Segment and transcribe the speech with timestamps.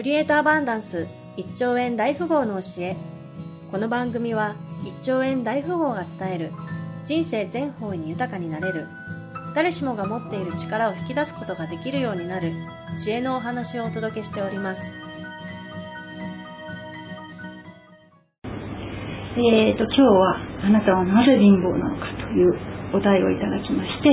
[0.00, 2.96] クリエイトアバンダンス1兆円大富豪の教え。
[3.70, 6.52] この番組は1兆円大富豪が伝える
[7.04, 8.88] 人生全方位に豊かになれる
[9.54, 12.54] 誰しもが持っている力を引き出すことができるようになる
[12.96, 14.98] 知恵のお話をお届けしております。
[19.36, 22.56] えーと、今日はあなたはなぜ貧乏なのかという
[22.94, 24.08] お題をいただきまして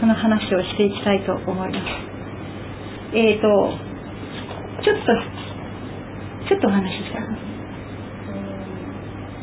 [0.00, 3.16] その話をしていきたいと思います。
[3.16, 3.93] えーと
[4.84, 5.16] ちょっと
[6.44, 7.24] ちょっとお話ししたい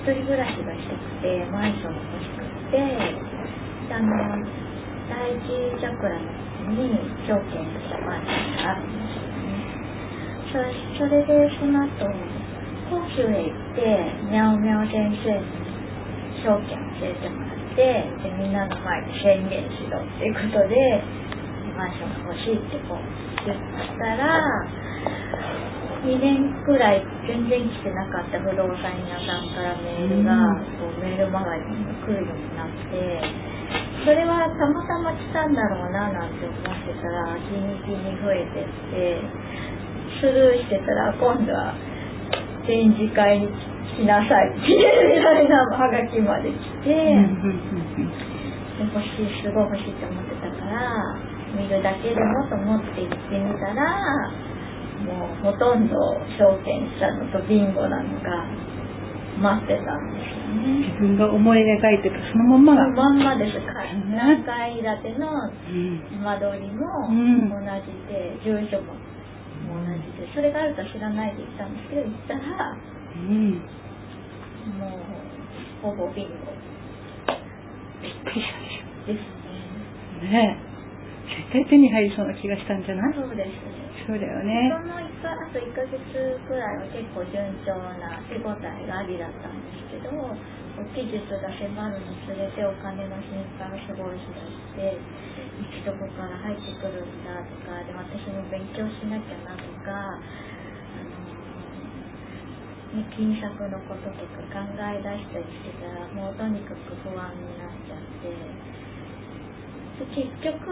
[0.05, 2.77] 一人暮らしがしたくてマンションが欲しくて
[3.90, 4.38] あの
[5.09, 6.94] 第一チャクラのに
[7.26, 10.77] 証券したマンションがあるんですよね。
[11.02, 12.05] それでその後
[12.94, 13.81] 講習へ行って
[14.30, 15.42] ミャオミャオ先生に
[16.45, 21.02] 証券教えてもらってでみんなの前で宣言しろっていうことで
[21.73, 23.02] マンションが欲しいってこう
[23.45, 23.58] 言っ
[23.98, 24.38] たら
[26.02, 30.33] 2年くらい全然来てなかった不動産屋さんからメールが、
[30.81, 33.21] こうメールマガジンが来るようになって
[34.02, 39.21] それはたまたま来たんだろうななんて思ってたら日に日に増えてって
[40.19, 41.77] スルーしてたら今度は
[42.65, 43.47] 展示会に
[43.93, 47.13] 来なさいっていうみたいなハガキまで来て、で
[48.89, 51.13] 欲しいすごい欲しいと思ってたから
[51.53, 54.33] 見るだけでもと思って行ってみたら
[55.05, 55.95] もうほとんど
[56.38, 58.45] 証券したのとビンゴなのが
[59.41, 60.85] 待ってたんですよね。
[60.93, 63.73] 自分が思い描いてたそのまんまがまんまですか。
[64.13, 65.27] 何階建ての
[66.21, 68.93] 間取りも同じで、住所も
[69.71, 72.75] 同じで、それがあると知らないで行ったんですけど、行ったら、
[73.15, 73.52] うん、
[74.77, 76.33] もう、ほぼビンゴ。
[78.03, 79.13] びっくりしたでしょ。
[79.13, 79.21] です
[80.25, 80.30] ね。
[80.30, 80.71] ねえ。
[81.41, 83.13] 絶対手に入りそうな気がしたんじゃない？
[83.15, 83.80] そうですね。
[84.07, 84.71] そうだよね。
[84.73, 85.99] その1かあと1ヶ月
[86.47, 90.09] くらいは結構順調な手応えがありだったんですけど
[90.95, 94.98] 期日が迫るにつれてお金の心配がすごいしだして
[95.61, 100.17] いつどこから入ってくるんだとかで私も勉強しなきゃなとか、
[103.15, 108.33] 金策のこととか考え出したりしてたらもうとにかく不安になっちゃって
[110.02, 110.65] で結局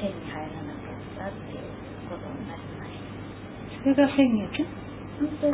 [0.00, 1.73] 手に入らなかったっていう
[2.08, 3.82] ことになりました。
[3.82, 4.66] それが先月？
[5.14, 5.46] 本当、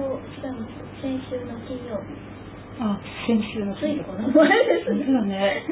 [1.02, 2.16] 先週の金曜日。
[2.80, 2.96] あ、
[3.26, 4.08] 先週の金曜日。
[4.08, 5.04] この前ですね。
[5.04, 5.64] そうだね。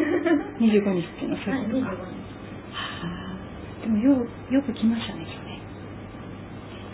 [0.60, 2.02] 25日っていうのはそういうことか。
[2.02, 2.14] は
[3.78, 5.58] い、でもよよく来ましたね、今日ね。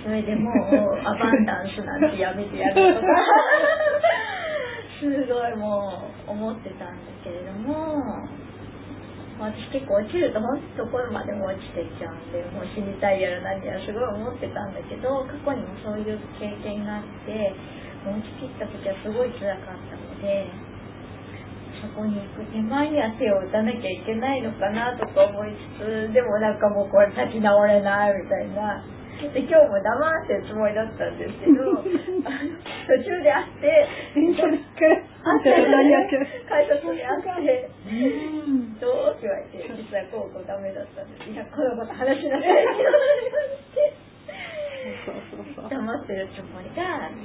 [0.05, 0.55] それでもう、
[1.03, 3.06] アバンダンスなんてやめてやるとか、
[5.00, 6.94] すごいもう思ってたんだ
[7.25, 8.28] けれども、
[9.39, 17.50] 私結構落ちると本当ところまでも落ちてっちゃうんでもう死にたいやら何やらすごい思ってたんだけど過去にもそういう経験があって
[18.06, 20.47] 落ちきった時はすごい辛かったので
[21.83, 28.84] そこに行く手前には手を打たなきゃいけないのかなとか思いつつでもなんかもうこれ立ち直れないみたいな。
[29.15, 33.89] で今日も黙ってるつもりだったんですけど 途中で会って
[35.25, 36.19] あって何やって
[36.49, 37.71] 改札に会って
[38.81, 41.31] どうって言われて実はこうこうダメだったんです。
[41.31, 42.77] いやこのこと話しなさいって。
[42.77, 44.05] 言われて
[44.84, 47.25] 黙ってるつもりが、うん、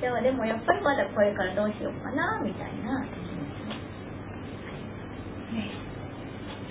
[0.00, 3.04] でもでもやっぱりまだこれからどうしようかなみたいな。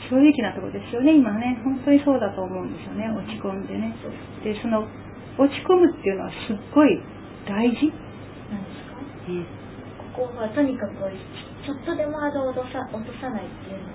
[0.09, 1.62] 正直なところですよね今ね。
[1.63, 3.95] 本当にそうだと思うんですよね落ち込んでね。
[4.44, 4.83] でその
[5.38, 7.01] 落ち込むっていうのはすっごい
[7.47, 7.94] 大事。
[8.50, 8.97] なんですか、
[9.29, 9.45] うん、
[10.17, 10.94] ここはとにかく
[11.66, 13.94] ちょっとでもハードを落とさ落とさないっていうのが、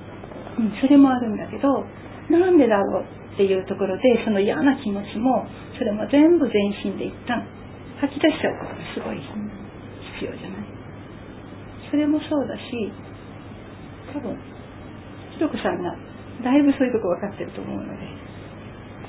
[0.59, 1.84] うん、それもあるんだけど
[2.31, 5.47] なんでだろうっていうところでその嫌な気持ちも
[5.79, 7.47] それも全部全身で一旦
[8.01, 9.21] 吐き出しちゃうことがすごい
[10.19, 10.67] 必要じゃない？
[11.91, 12.93] それもそうだし
[14.12, 14.37] 多分
[15.35, 15.94] ひろこさんが
[16.44, 17.91] だいぶそういうとこ分かってると思うので。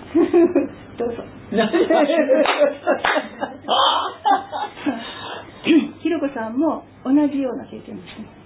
[0.97, 1.23] どうぞ。
[6.01, 8.25] ひろこさんも同じような経験ですね。
[8.33, 8.38] うん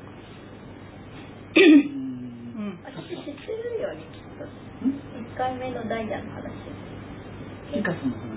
[1.53, 6.49] 私知ってるよねきっと1回目のダイヤの話
[7.73, 8.33] ピカソの話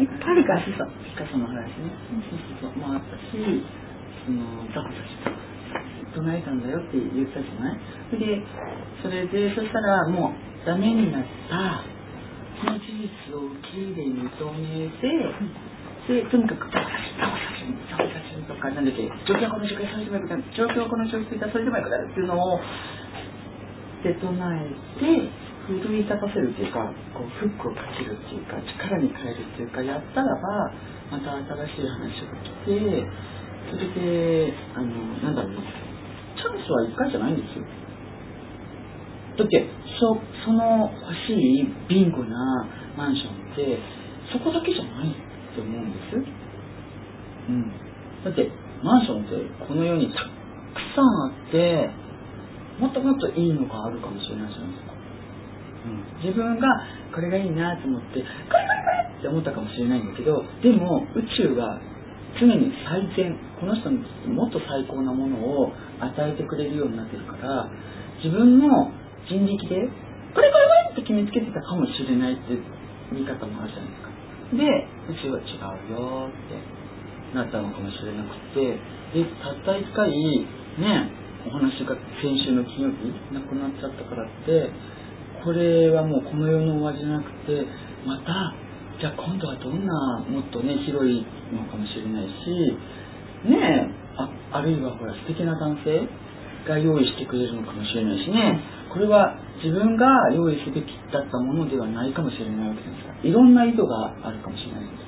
[0.00, 1.92] いっぱいあるからピカソの話ね
[2.32, 3.60] そうそうそうまあ私
[4.24, 5.36] そのザコザコ
[6.16, 8.40] 唱えたんだよって言ったじゃないで
[9.02, 11.84] それでそしたらもうダメになった
[12.58, 15.04] その事実を受け入れ認めて
[16.08, 18.07] でとにかく「ザコ写真ザコ写真」
[18.48, 22.60] とかなんだっけ状況はこの状況それでもよくなる状況はこの状況それでもよくなるっていうのを
[24.02, 30.72] で唱えて奮い立たせるっていうかこうフックをかけるっていうか力に変えるっていうかやったらば
[31.12, 33.04] また新しい話が来て
[33.68, 37.66] それであのなんだろうなチャンスは1回じゃないんですよ。
[39.36, 39.66] だって
[40.00, 40.16] そ
[40.46, 42.66] その欲しいビンゴな
[42.96, 43.78] マンションって
[44.32, 46.16] そこだけじゃないって思うんです
[47.48, 47.87] うん。
[48.24, 48.50] だって
[48.82, 49.34] マンションって
[49.66, 50.30] この世にたく
[50.94, 51.90] さんあって
[52.78, 54.94] もっともっといいのがあるかもしれないじゃないですか。
[55.78, 56.66] うん、自分が
[57.14, 61.80] これがいいなと思ってこれこれこれって思ったかもしれないんだけどでも宇宙が
[62.38, 67.70] 常に最善この人にもっと最高なものを与えてくれるようになってるから
[68.22, 68.90] 自分の
[69.26, 69.88] 人力で
[70.34, 72.54] これこれこれって決めつけてたかもしれないって
[73.14, 74.08] 見方もあるじゃないですか。
[74.54, 74.64] で
[75.08, 75.58] 宇宙は違
[75.90, 76.77] うよって
[77.34, 78.60] なったのかもしれなくて
[79.12, 80.08] でたった一回
[80.80, 81.12] ね
[81.46, 84.70] お話が先週の金曜日亡くなっちゃったからって
[85.44, 87.64] これはもうこの世の終わりじゃなくて
[88.06, 88.54] また
[89.00, 96.08] じゃあ今度はどんなもっとね広いのかもしれないしねえああるいはほら素敵な男性
[96.66, 98.60] が用意してくれるのかもしれないしね。
[98.92, 105.04] これは自分が用意すべきだったものではないかもしれないわけですからいろんな意図があるかもしれないです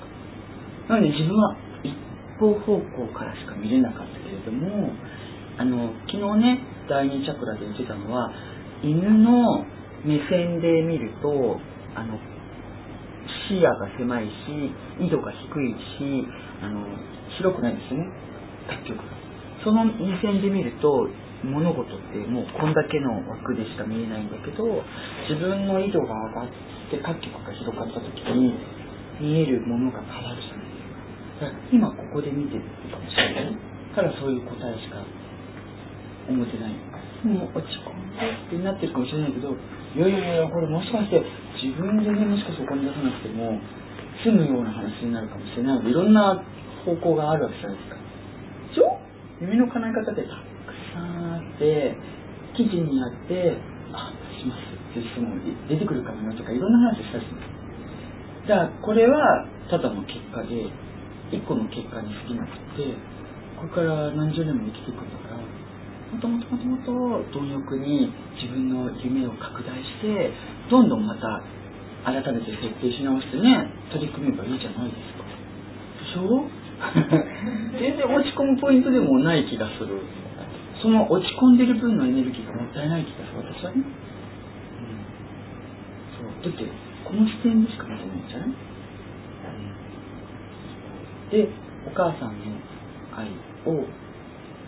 [0.86, 0.94] か？
[0.94, 1.90] なので自分は一
[2.40, 4.90] 方方向からしか見れなかったけれども
[5.60, 8.32] あの昨日ね第二チャクラで言ってたのは
[8.82, 9.64] 犬の
[10.08, 11.28] 目線で見ると
[11.94, 12.16] あの
[13.46, 16.24] 視野が狭いし緯度が低いし
[16.64, 16.80] あの
[17.36, 18.08] 広くないですよね。
[18.68, 18.96] 各局。
[18.96, 19.20] が
[19.64, 21.08] その目線で見ると
[21.44, 24.64] 物事ってもうこんだけの枠でしか見えないんだけど
[25.28, 26.48] 自分の緯度が上がっ
[26.90, 28.54] て各局が広がった時に
[29.20, 30.39] 見えるものが変わる。
[31.72, 33.56] 今ここで見てるかもしれない
[33.94, 35.02] からそういう答えしか
[36.28, 36.72] 思ってない
[37.24, 39.56] もう落ち込んでってなってるかもしれないけど
[39.96, 41.22] いやいやいやこれもしかして
[41.62, 43.58] 自分でねもしかしてお金出さなくても
[44.22, 45.92] 済むような話になるかもしれないのでい。
[45.92, 46.42] ろんな
[46.84, 47.96] 方向があるわけじゃないですか。
[47.96, 48.98] でしょ
[49.40, 50.40] 夢の叶え方ってたく
[50.94, 51.96] さんあって
[52.56, 53.56] 記事にあって
[53.92, 55.36] あしますっていう人も
[55.68, 57.24] 出てくるかもよとかいろんな話したし
[58.46, 60.68] じゃあこれはただの結果で
[61.32, 62.94] 一個の結果に過ぎなくて
[63.56, 68.10] これから何十年も生きていくんだからもともともともと貪欲に
[68.40, 70.32] 自分の夢を拡大して
[70.70, 71.42] どんどんまた
[72.02, 75.22] 改めて設定し直してね取り組めばいいじゃないですか。
[75.22, 76.48] でしょ？
[77.78, 80.00] 全然落ち込むポイントでもない気がする。
[80.82, 83.52] その落ち込んでる分のエネルギーがもったいない気がする。
[83.52, 83.84] 私はね、うん、
[86.16, 86.42] そう。
[86.42, 86.64] だって
[87.04, 88.48] この視点でしか見てないんじゃない、
[91.30, 91.46] で
[91.86, 92.58] お母さんの
[93.14, 93.30] 愛
[93.66, 93.86] を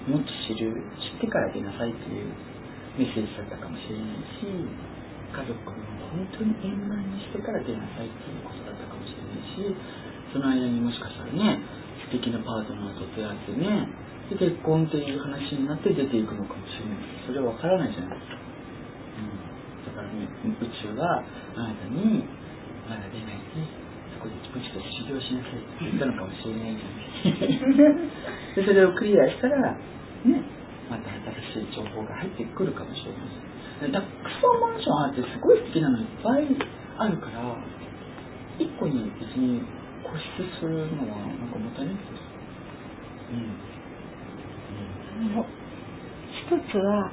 [0.07, 0.75] もっと知る
[1.21, 2.31] 知ってから出なさいという
[2.99, 4.47] メッセージだったかもしれないし
[5.33, 5.75] 家族を
[6.13, 9.75] 本当に円満にしてから出なさいっていうことだったかもしれないし
[10.35, 11.63] その間にもしかしたらね
[12.11, 13.89] 素敵なパートナーと出会ってね
[14.31, 17.05] で結婚っていう話になって出ていくのかもしれない。
[17.27, 21.23] それは分からないじゃないですか、うん、だからね宇宙は
[21.57, 22.25] あなたに
[22.89, 26.89] まだ出ないでそこでもうちょっと修行しなさいって言ったのかもしれないじゃ
[27.33, 27.93] ない
[28.57, 29.77] で それをクリアしたら
[30.25, 30.43] ね
[30.91, 31.09] また
[31.55, 34.05] 新しい情報が入ってくるかもしれないたく
[34.41, 36.47] さんマンションあってすごい素敵なのいっぱい
[36.99, 37.57] あるから
[38.59, 39.63] 一個に別に
[40.05, 42.07] 固執するのはなんかもったいないです
[43.33, 43.57] うん、
[45.27, 45.45] うん、
[46.31, 47.11] 一つは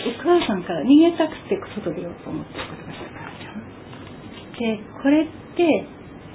[0.00, 3.19] お母さんから逃げたくて外出ようと思ったことがあった
[4.60, 5.26] でこれっ
[5.56, 5.64] て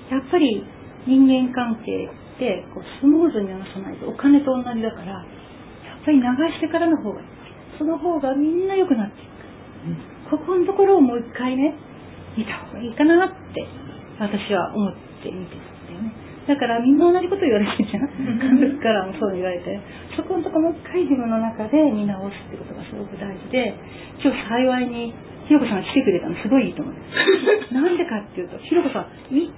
[0.10, 0.66] やっぱり
[1.06, 6.26] 人間関係ってこうスムーズに流さないとお金と同じだからやっぱり流
[6.58, 7.28] してからの方がいい
[7.78, 11.78] その方がみんな良くなっていく、うん、ここのところをもう一回ね
[12.36, 13.62] 見た方がいいかなって
[14.18, 16.14] 私は思って見てたんだよね。
[16.48, 18.08] だからみんな同じこと言われてるじゃん。
[18.40, 19.80] 監督からもそう言われて。
[20.16, 23.76] そこのところもう一回自分の中で見直すってことがすごく大事で
[24.24, 25.14] 今日幸いに
[25.48, 27.02] ひろこさんが来てくれたのすごいいいと思うんで
[27.70, 27.74] す。
[27.74, 29.52] なんでかっていうとひろこさんいっ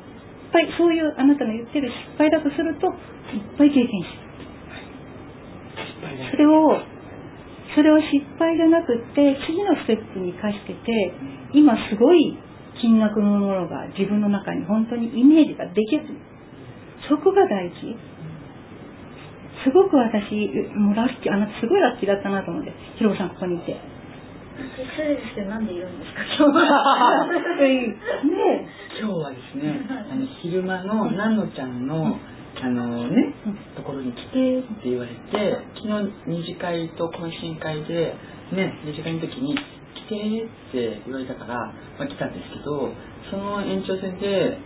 [0.52, 4.28] ぱいそういうあなたの言ってる失敗だとするといっぱい経験して
[6.32, 6.80] それを
[7.76, 11.14] それを失敗じゃなくって次のステップに生かしてて
[11.54, 12.38] 今すごい
[12.82, 16.04] 金額のものが自分の中に本当にイメージができる。
[17.10, 17.96] そこが大事。
[19.64, 20.24] すごく私
[20.76, 23.76] もうラッキーあなたすごいラッキーだったなと思ってひろこさんここにいて
[24.58, 26.22] 失礼ですけどなんでいるんですか？
[26.38, 27.28] 今日は。
[28.26, 28.68] ね
[29.00, 32.18] 今日はですねあの昼間のナノちゃんの
[32.60, 33.34] あのね、
[33.76, 38.16] ところに来てって言われて昨日二次会と懇親会で
[38.52, 39.62] ね二次会の時に来
[39.94, 41.54] 来てって言われたから、
[42.00, 42.90] まあ、来たんですけど
[43.30, 44.58] その延長線で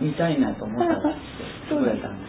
[0.00, 1.08] 見たいなと思ったらって
[1.68, 2.24] 言われたんで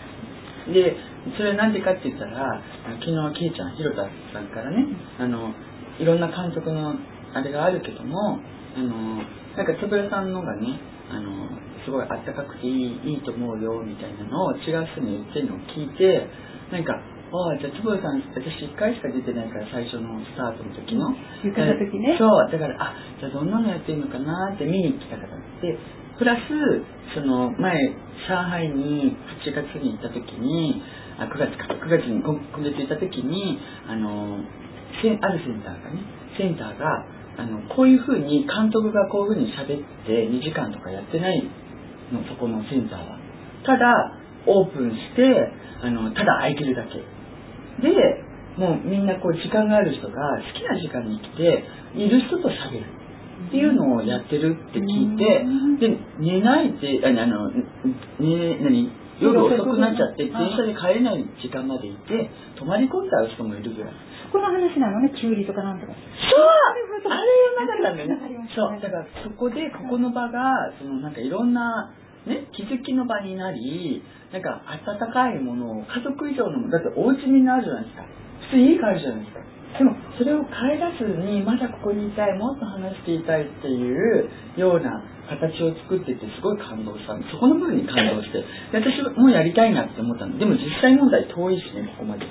[0.68, 0.74] す。
[0.74, 0.98] で
[1.38, 2.62] それは何でかって言ったら
[3.00, 4.04] 昨日ケイちゃん広田
[4.34, 4.86] さんからね
[5.18, 5.54] あの
[6.00, 6.96] いろんな監督の
[7.34, 8.40] あれがあるけども
[8.75, 9.24] あの
[9.56, 10.80] なんかつぶらさんのがね
[11.12, 11.50] あの
[11.86, 16.28] すごいあったかくていいいいと思うよみたいなのを違う人に言ってるのを聞いて
[16.72, 22.16] なんかああじゃあつぶらさん私1回しか出てないから最初のスタートの時の言った時ね。
[22.18, 25.28] そうだからあじゃあどんなのやってるのかなって見に来た方
[25.62, 25.78] で
[26.18, 26.40] プラス
[27.14, 27.75] その前
[28.28, 30.82] 上海に8月に行った時に
[31.20, 34.65] あ9月か9月に今今月行った時にあのせ
[35.22, 36.00] あるセンターがね。
[36.38, 37.06] センターが
[37.38, 41.44] あのこういうふうに監督がこういうふうに喋って2時間とかやってない
[42.12, 43.20] のそこのセンターは。
[43.66, 47.04] ただオープンしてあのただ空いてるだけ。
[47.82, 48.24] で
[48.58, 51.64] もうみんなこう時間がある人が好きな時間に来て
[52.00, 52.88] いる人と喋る
[53.48, 55.44] っていうのをやってるって聞いて
[55.80, 57.64] で寝ないってああの、ね、
[58.64, 63.92] 何夜遅くなっちゃって電車で帰れない時間までいて泊まり込んじゃう人もいるぐらい。
[63.92, 65.96] そこの話なのね、キュウリとかなんとか。
[65.96, 71.94] そうあれがなかったんだよねそうだからそこでここの場がそのなんかいろんな
[72.25, 74.01] ね気づきの場になり
[74.34, 78.04] なんか温かいものを家族以上のものだってお家みんなあるじゃないですか。
[78.51, 79.39] 普通家帰るじゃないですか。
[79.77, 88.39] でもそれを帰らずにまだここにいたいもっと話していたいっていうような形を作っててすごい感動したそこの部分に感動して。
[88.72, 92.25] で私もやりたいなって思ったんででも実際問題遠いしねここまで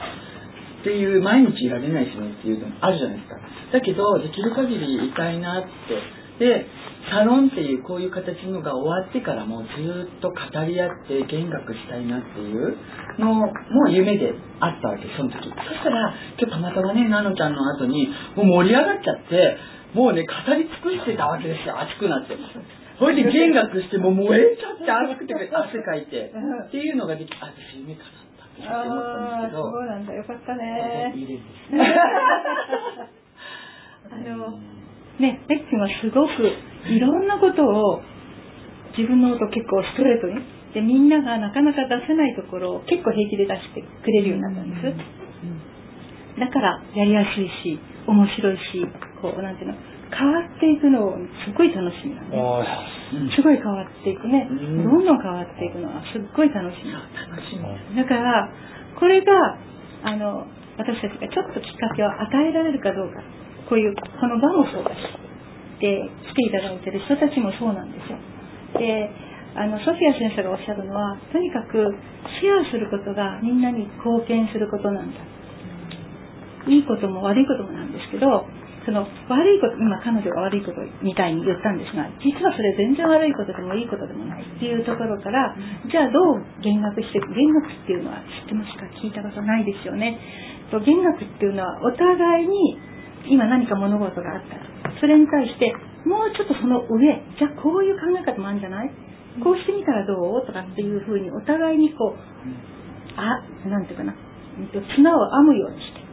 [0.84, 3.40] っていう毎日いられないしねっていうのもあるじゃないですか。
[3.72, 6.24] だけどできる限りいたいなって。
[6.36, 6.66] で
[7.08, 12.76] サロンっていうこういう形のが終わってからもずっと語り合って見学したいなっていう
[13.20, 13.52] のも
[13.92, 15.40] 夢であったわけその時。
[15.40, 19.56] そしたら今日たまたまねナノちゃんの後にもう盛り上がっちゃって
[19.94, 21.80] もうね語り尽くしてたわけですよ。
[21.80, 22.36] 熱くなって。
[22.98, 26.28] それで見学してもう燃えちゃって熱くて汗かいて。
[26.28, 28.23] っていうのができあ私夢かな
[28.54, 31.14] ったって思ったんですけどそうなんだ、よかったね。
[34.10, 34.58] あの、
[35.18, 36.32] ね、ベッキーはすごく
[36.88, 38.02] いろんなことを
[38.96, 40.40] 自分のこと結構ストレートに、
[40.74, 44.94] で、みんながなかなか出せないところを結構平気で出してくれるようになったんです。
[46.38, 48.86] だからやりやすいし、面白いし、
[49.22, 49.74] こう、なんていうの、
[50.10, 52.36] 変わっていくのすごい楽しみなんで。
[52.36, 52.64] あ
[53.36, 54.48] すごい変わっていくね。
[54.50, 56.92] うんどんどん変わっていくのはすっごい楽しみ。
[56.92, 58.50] 楽しみだから、
[58.98, 59.32] これが、
[60.02, 60.46] あの、
[60.76, 63.22] 私たちがちょっときっかけを与えられるかどうか。
[63.68, 64.96] こういう、この場もそうだし。
[65.80, 68.18] で、来ていただいてる人たちもそうなんですよ。
[68.78, 69.10] で、
[69.54, 71.94] あの、ソフィア先生がおっしゃるのは、とにかく
[72.40, 75.20] シェアすることがみんなに貢献することなんだ。
[76.66, 78.46] いいことも悪いこともなんですけど、
[78.84, 85.56] その悪いこと、今彼女が悪いことみたいに言ったんですが、実はそれ全然悪いことでもいいことでもないっていうところから、
[85.88, 88.84] じゃあどう弦楽していく、弦楽っていうのは知ってますか？
[89.00, 90.18] 聞いたことないですよね。
[90.70, 92.78] と弦楽っていうのはお互いに
[93.28, 95.72] 今何か物事があったら、それに対して
[96.04, 98.90] もうちょっとその上、じゃあこういう考え方もあるんじゃない？
[99.42, 100.46] こうしてみたらどう？
[100.46, 102.20] とかっていうふうにお互いにこう、
[103.16, 104.14] あ、なんていうかな、
[104.94, 106.04] 綱を編むようにして、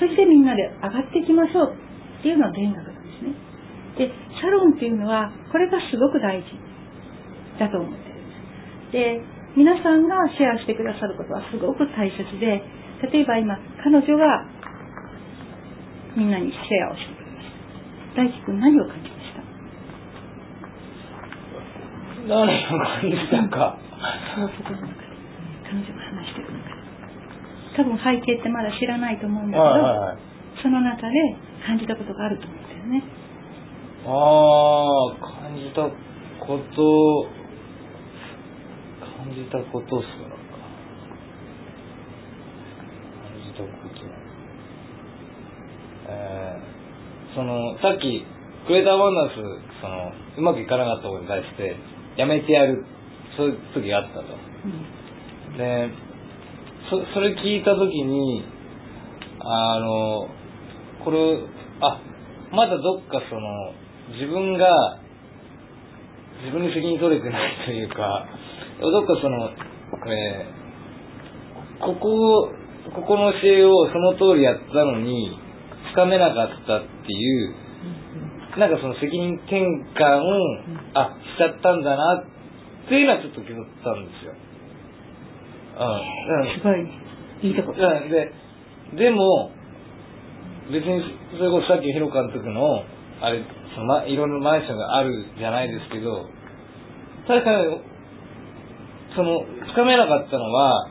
[0.00, 1.89] そしてみんなで上がっていきましょう。
[2.20, 3.32] っていうのは弦楽なんですね。
[3.96, 6.46] で、サロンっていうのは、これがすごく大事
[7.58, 9.24] だと思ってるんです。
[9.24, 9.24] で、
[9.56, 12.62] 皆さんがシェアしてくださることはすごく大切で、
[13.10, 14.46] 例えば今、彼女が
[16.16, 17.48] みんなにシェアをしてくれまし
[18.14, 18.22] た。
[18.22, 19.42] 大輝くん何を感じました？
[22.28, 23.78] 何を感じたか。
[24.34, 25.08] そのことの中で、
[25.64, 26.80] 彼女が話していく中で。
[27.76, 30.18] 多分背景ってまだ知らないと思うんだけど、はいはいはい。
[30.62, 31.14] その中で
[31.70, 33.04] 感じたことがあると思うんだよね。
[34.04, 35.82] ああ、感じた
[36.44, 37.30] こと、
[38.98, 40.34] 感じたことっすか。
[43.22, 44.02] 感じたこと。
[46.08, 48.26] えー、その、さっき、
[48.66, 49.34] クレーターバンダンス、
[49.80, 51.76] その、うまくいかなかったことに対して、
[52.16, 52.84] やめてやる、
[53.36, 54.22] そういう時があったと。
[54.64, 55.00] うん
[55.56, 55.90] で、
[56.90, 58.44] そ、それ聞いたときに、
[59.38, 60.28] あの、
[61.04, 62.00] これ、あ、
[62.52, 63.72] まだどっかその、
[64.14, 65.00] 自分が、
[66.44, 68.26] 自分に責任取れてないというか、
[68.80, 69.50] どっかその、
[70.12, 70.60] えー
[71.80, 72.52] ここ、
[72.94, 75.38] ここの教えをその通りやったのに、
[75.92, 77.54] つかめなかったっていう、
[78.58, 79.62] なんかその責任転
[79.96, 80.32] 換を、
[80.94, 82.24] あ、しちゃったんだな
[82.84, 84.34] っていうのはちょっと気づったんですよ。
[85.78, 86.42] うん。
[86.42, 86.90] うんすごいね。
[87.42, 87.72] いいとこ。
[87.72, 88.32] うんで、
[88.96, 89.52] でも、
[90.70, 91.02] 別に、
[91.36, 92.84] それこそさっきヒロ監督の、
[93.20, 93.42] あれ、
[93.74, 96.26] そのま、いろんなマンションがあるじゃないですけど、
[97.26, 97.80] 確かに、
[99.14, 100.88] その、つかめなかったのは、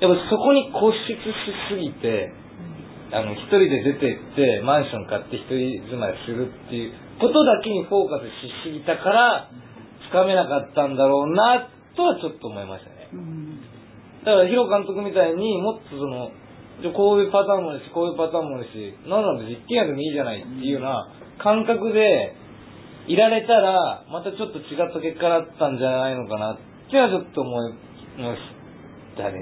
[0.00, 1.34] やっぱそこに固執し
[1.70, 2.32] すぎて、
[3.12, 9.50] あの、一人で出てって、マンション買って一人住まいするっていうことだけにフォーカスしすぎたから、
[10.08, 13.08] つかめなかったんだろうな、とはちょっと思いましたね。
[13.12, 13.60] うん
[14.24, 16.30] だから、ヒロ監督みたいにもっとその、
[16.80, 22.34] じゃあこういうパターンもあるし、こういうパターンもあるし、なんなんで実験やでもいいじゃないっていうような感覚で
[23.06, 26.58] いられたら、またちょっと違った結果だったんじゃないのかなっ
[26.90, 27.72] てはちょっと思い
[28.18, 28.40] まし
[29.16, 29.38] たね。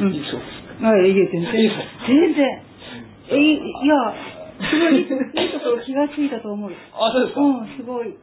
[0.00, 0.14] うん。
[0.14, 0.38] 以上。
[0.38, 0.44] で
[0.80, 1.52] すあいや全然。
[2.08, 2.62] 全然。
[3.30, 4.14] えいいや
[4.60, 6.70] すごいいいところ気がついたと思う。
[6.70, 8.14] あ、そうですか、うんすごい。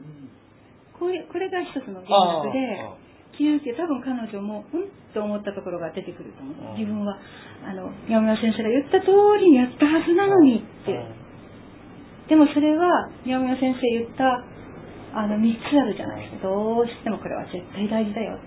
[0.99, 2.85] これこれが一つの原則で
[3.37, 6.77] あ気づけ多分彼女もうんと思ったところが出てくると思う。
[6.77, 7.17] 自分は
[7.63, 10.97] あの山村先生が言った通りにやったはずなのにって。
[12.27, 14.43] でもそれは山村先生言った
[15.13, 16.49] あの3つあるじゃないですか。
[16.49, 18.37] どうしてもこれは絶対大事だよ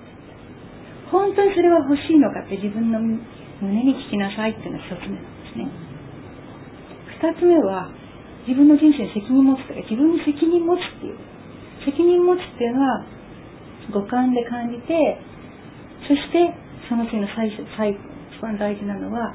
[1.11, 5.67] 本当にそれは欲しいのかって自分の胸に聞きなさいっていうのが1つ目なんですね。
[7.23, 7.91] 2つ目は
[8.47, 11.19] 自分の人生に責任持つとか自分に責任持つっていう。
[11.85, 13.05] 責任持つっていうのは
[13.91, 15.19] 五感で感じて
[16.09, 16.55] そして
[16.89, 17.99] その次の最初最後
[18.37, 19.35] 一番大事なのは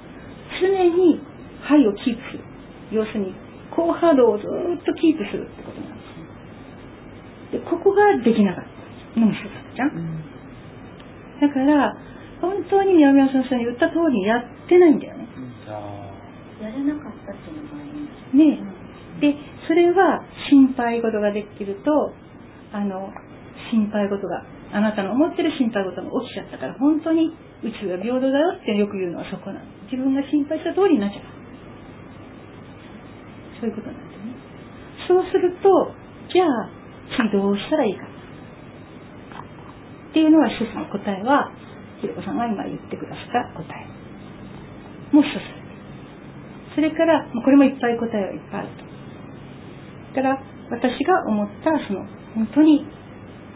[0.61, 1.21] 常に
[1.63, 2.43] 肺をキープする。
[2.91, 3.33] 要するに
[3.75, 6.03] 高波動をずーっとキープするってことなんで
[7.51, 7.59] すね。
[7.59, 8.65] でここができなかっ
[9.13, 9.89] たのも一つじゃん、
[11.41, 11.97] だから
[12.41, 15.27] 本当に宮宮先生に言った通りにやってないんだよね。
[15.67, 16.05] あ
[16.61, 18.37] やれなかったっていうのもあります。
[18.37, 18.59] ね
[19.19, 19.31] え。
[19.33, 19.35] で
[19.67, 22.13] それは心配事ができると
[22.71, 23.09] あの
[23.71, 24.43] 心配事が
[24.73, 29.65] あなたの思ってる心配事が起きちゃったから本当に宇宙が平等だよってよく言うのはそこなの。
[29.91, 31.23] 自分が心配した通りになっちゃう
[33.61, 34.33] そういうことなんですね。
[35.07, 35.93] そうすると
[36.33, 36.69] じゃあ
[37.17, 38.09] 次どうしたらいいかっ
[40.13, 41.51] ていうのは一つの答えは
[42.01, 43.85] ひろこさんが今言ってくださった答え。
[45.13, 45.55] もう一つ
[46.75, 48.83] それから、これもいっぱい答えはいっぱいあると。
[50.19, 52.85] だから、私が思った、その、本当に、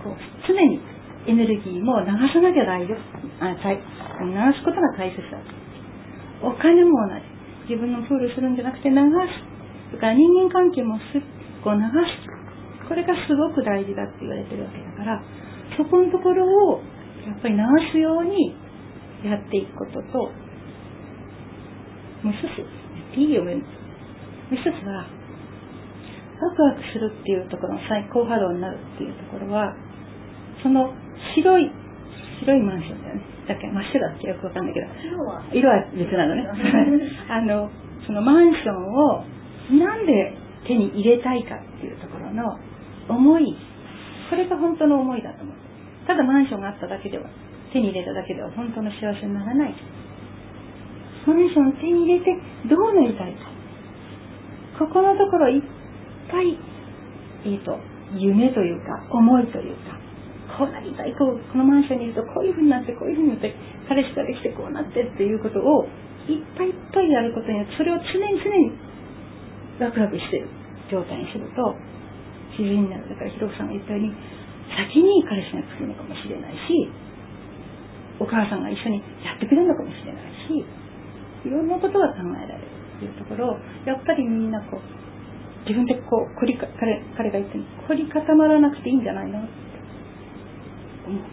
[0.04, 0.80] こう、常に
[1.28, 3.00] エネルギーも流さなきゃ大丈夫。
[3.44, 5.40] あ流すことが大切だ。
[6.42, 7.76] お金も同じ。
[7.76, 9.02] 自分のプールするんじゃなくて流す。
[9.90, 11.22] それから人間関係もす
[11.64, 12.88] こう流す。
[12.88, 15.22] これがすごく大事だって言われてるわけだから、
[15.78, 16.82] そこのところを、
[17.28, 17.62] やっぱり流
[17.94, 18.56] すように
[19.24, 20.32] やっていくことと、
[22.24, 23.62] もう一つ、いいよ、もう
[24.52, 25.06] 一つは、
[26.42, 29.76] ワクワクするっていうところの最高波動になるっていうところは、
[30.64, 30.94] その
[31.36, 31.72] 白い、
[32.42, 33.22] 白いマンションだよね。
[33.48, 33.68] だっけ？
[33.68, 34.88] 真っ白だっけよくわかんないけど、
[35.54, 36.46] 色は別なのね。
[37.30, 37.70] あの、
[38.06, 39.24] そのマンションを
[39.80, 42.58] なんで手に入れたいかっていうところの
[43.10, 43.56] 思い、
[44.30, 45.56] これが本当の思いだと思う。
[46.08, 47.26] ただマンションがあっただけでは、
[47.74, 49.76] 手に入れただけでは本当の幸せにならない。
[51.28, 52.36] マンションを手に入れて
[52.70, 53.50] どうなりたいか。
[54.80, 55.62] ここのところいっ
[56.32, 56.58] ぱい、
[57.46, 57.78] えっ、と、
[58.16, 59.99] 夢というか、思いというか、
[60.60, 63.56] こうなりたい、こう、このマンションにいるとこういうふうになって、こういうふうになって、
[63.88, 65.88] 彼氏ができてこうなってっていうことを、
[66.28, 68.76] いっぱいいっぱいやることによって、それを常に常に
[69.80, 70.52] ワクワクしてる
[70.92, 71.74] 状態にすると、
[72.60, 73.08] 自然になる。
[73.08, 74.12] だから、ひろこさんが言ったように、
[74.76, 76.92] 先に彼氏が来るのかもしれないし、
[78.20, 80.60] お母さんが一緒にやってくれるのかもしれないし、
[81.48, 84.84] いろんなことが考えられるっていうところを、やっぱりみんなこう、
[85.64, 89.40] 自分でこう、凝りか、彼彼が言ったように、凝り固まらなくていいんじゃないの
[91.16, 91.26] う。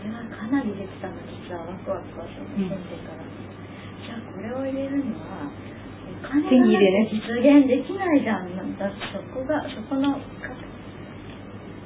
[0.00, 10.52] それはかなりできたの実はワクワクはその先生から、じゃあこれを入れるにはお金がないと実現できないじゃんだってそこがそこのか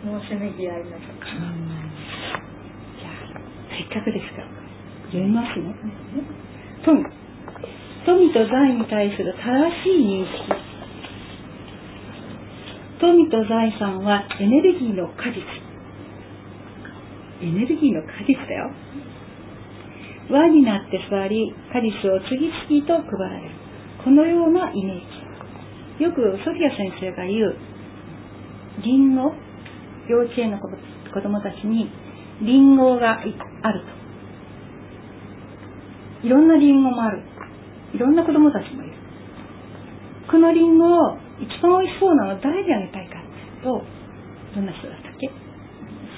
[0.04, 1.34] もうせめぎ合いのとか
[3.00, 3.42] じゃあ、
[3.74, 4.48] せっかくですから、
[5.10, 5.74] 読みますね。
[6.84, 7.02] 富。
[8.06, 9.42] 富と財に対する正
[9.82, 10.46] しい認識。
[13.00, 15.65] 富と財産はエネルギーの果実。
[17.42, 18.70] エネルギーの果実だよ。
[20.30, 23.50] 輪になって座り、果実を次々と配られる。
[24.04, 25.00] このようなイメー
[25.98, 26.04] ジ。
[26.04, 27.56] よくソフィア先生が言う、
[28.82, 29.32] リンゴ、
[30.08, 30.68] 幼稚園の子
[31.20, 31.90] 供たちに
[32.42, 33.32] リンゴがある
[36.22, 36.26] と。
[36.26, 37.22] いろんなリンゴもある。
[37.94, 38.92] いろんな子供たちもいる。
[40.30, 43.84] このリンゴを一番美味しそうなのは誰にあげたいかっていうと、
[44.56, 45.30] どんな人だったっけ？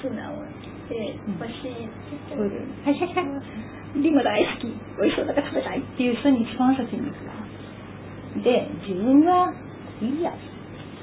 [0.01, 0.48] 素直
[0.89, 1.89] で欲しいっ
[2.27, 4.01] てういうはいはいはい。
[4.01, 4.67] リンゴ大好き。
[4.97, 8.43] 美味しそうだから食べたいっていう人に一番先に行く。
[8.43, 9.53] で、自分は
[10.01, 10.33] いいや、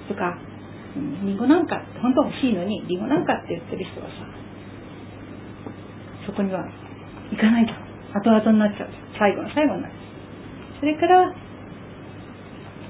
[0.08, 0.38] とか、
[0.94, 4.12] リンゴなんか、本当欲しいのに、リンゴなんかって言ってる人はさ、
[6.26, 6.64] そこには
[7.30, 7.72] 行かないと。
[8.18, 8.88] 後々になっちゃう。
[9.18, 9.94] 最後の最後になる。
[10.80, 11.34] それから、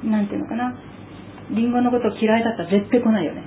[0.04, 0.76] なんていうのかな。
[1.50, 3.42] リンゴのこと嫌いだったら絶対来ないよね。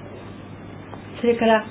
[1.22, 1.66] それから、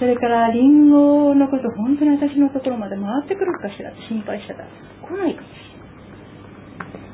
[0.00, 5.80] それから、リンゴのこと本当に私のところまで回ってくるかしらって心配したら来ないかもしれない。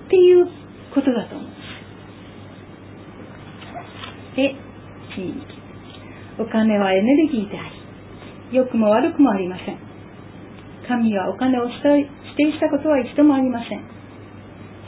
[0.06, 0.46] っていう
[0.94, 1.50] ことだと思う。
[4.36, 4.54] で、
[5.16, 5.66] 地域。
[6.38, 7.62] お金はエネルギーであ
[8.52, 9.78] り、良くも悪くもありません。
[10.86, 13.82] 神はお金を指定したことは一度もありません。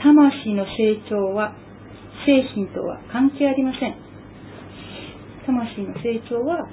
[0.00, 1.52] 魂の成長は
[2.24, 3.96] 精神とは関係ありません。
[5.46, 6.68] 魂の成長は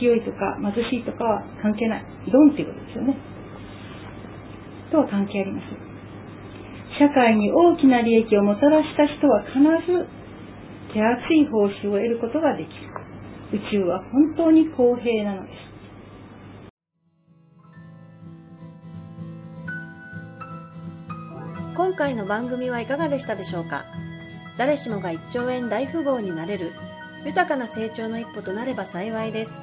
[0.00, 2.04] 清いとか貧しいとかは関係ない。
[2.32, 3.16] 論っていうことですよね。
[4.90, 5.78] とは関係ありません。
[6.98, 10.08] 社会に大きな利益をもたらした人は必ず
[10.92, 12.90] 手厚い報酬を得ることができる。
[13.52, 15.70] 宇宙は本当に公平なのです。
[21.76, 23.86] 今回の番組はいかがでしたでしょうか
[24.58, 26.72] 誰しもが1兆円大富豪になれる
[27.24, 29.62] 豊かな成長の一歩となれば幸いです。